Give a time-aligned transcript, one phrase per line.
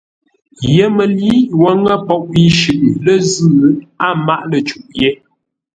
[0.75, 1.21] YƏMƏLǏ
[1.61, 3.53] wo ŋə́ poʼ yi shʉʼʉ lə́ zʉ́,
[4.05, 5.09] a máʼ lə̂ cûʼ yé.